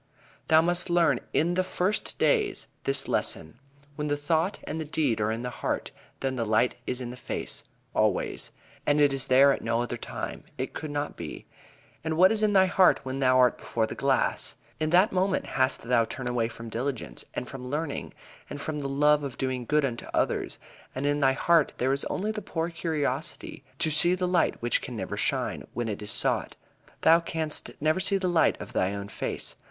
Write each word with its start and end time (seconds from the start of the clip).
"Thou 0.47 0.63
must 0.63 0.89
learn 0.89 1.19
in 1.31 1.53
the 1.53 1.63
first 1.63 2.17
days 2.17 2.65
this 2.85 3.07
lesson: 3.07 3.59
When 3.95 4.07
the 4.07 4.17
thought 4.17 4.57
and 4.63 4.81
the 4.81 4.85
deed 4.85 5.21
are 5.21 5.29
in 5.31 5.43
the 5.43 5.51
heart, 5.51 5.91
then 6.21 6.37
the 6.37 6.43
light 6.43 6.73
is 6.87 7.01
in 7.01 7.11
the 7.11 7.15
face, 7.15 7.63
always, 7.93 8.49
and 8.87 8.99
it 8.99 9.13
is 9.13 9.27
there 9.27 9.51
at 9.53 9.61
no 9.61 9.79
other 9.83 9.97
time. 9.97 10.43
It 10.57 10.73
could 10.73 10.89
not 10.89 11.15
be. 11.15 11.45
And 12.03 12.17
what 12.17 12.31
is 12.31 12.41
in 12.41 12.53
thy 12.53 12.65
heart 12.65 12.99
when 13.03 13.19
thou 13.19 13.37
art 13.37 13.59
before 13.59 13.85
the 13.85 13.93
glass? 13.93 14.55
In 14.79 14.89
that 14.89 15.11
moment 15.11 15.45
hast 15.45 15.83
thou 15.83 16.05
turned 16.05 16.29
away 16.29 16.47
from 16.47 16.67
diligence, 16.69 17.23
and 17.35 17.47
from 17.47 17.69
learning, 17.69 18.15
and 18.49 18.59
from 18.59 18.79
the 18.79 18.89
love 18.89 19.23
of 19.23 19.37
doing 19.37 19.65
good 19.65 19.85
unto 19.85 20.07
others 20.15 20.57
and 20.95 21.05
in 21.05 21.19
thy 21.19 21.33
heart 21.33 21.73
there 21.77 21.93
is 21.93 22.01
left 22.05 22.11
only 22.11 22.31
the 22.31 22.41
poor 22.41 22.71
curiosity 22.71 23.63
to 23.77 23.91
see 23.91 24.15
the 24.15 24.27
light 24.27 24.59
which 24.63 24.81
can 24.81 24.95
never 24.95 25.15
shine 25.15 25.67
when 25.75 25.87
it 25.87 26.01
is 26.01 26.09
sought. 26.09 26.55
Thou 27.01 27.19
canst 27.19 27.69
never 27.79 27.99
see 27.99 28.17
the 28.17 28.27
light 28.27 28.59
of 28.59 28.73
thy 28.73 28.95
own 28.95 29.07
face. 29.07 29.55